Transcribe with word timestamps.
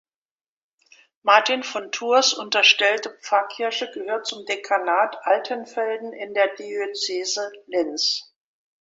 Martin 1.21 1.61
von 1.61 1.91
Tours 1.91 2.33
unterstellte 2.33 3.11
Pfarrkirche 3.21 3.91
gehört 3.91 4.25
zum 4.25 4.47
Dekanat 4.47 5.15
Altenfelden 5.27 6.11
in 6.11 6.33
der 6.33 6.47
Diözese 6.55 7.51
Linz. 7.67 8.33